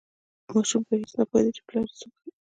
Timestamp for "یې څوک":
1.89-2.13